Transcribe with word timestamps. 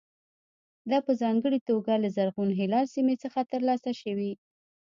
دا 0.89 0.99
په 1.05 1.11
ځانګړې 1.21 1.59
توګه 1.69 1.93
له 2.03 2.09
زرغون 2.15 2.49
هلال 2.59 2.85
سیمې 2.95 3.15
څخه 3.23 3.39
ترلاسه 3.51 3.91
شوي. 4.01 4.31